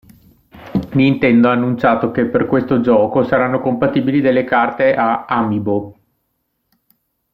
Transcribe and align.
Nintendo 0.93 1.47
ha 1.47 1.51
annunciato 1.51 2.09
che 2.09 2.25
per 2.25 2.47
questo 2.47 2.81
gioco, 2.81 3.23
saranno 3.23 3.61
compatibili 3.61 4.19
delle 4.19 4.43
carte 4.45 4.95
Amiibo. 4.95 5.95